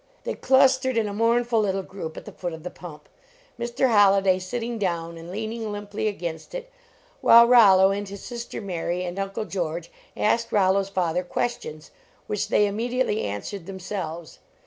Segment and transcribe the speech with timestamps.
[0.23, 3.07] They clustered in a mournful little group at the foot of the pump,
[3.59, 3.87] Mr.
[3.91, 6.71] Holliday sitting down and leaning limply against it,
[7.21, 11.91] while Rollo, and his sister Mary, and Uncle George asked Rollo s father questions,
[12.25, 14.39] which they immediately answered themselves.